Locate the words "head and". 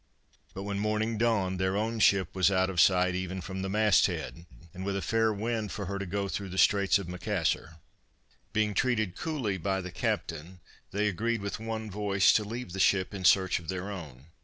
4.07-4.83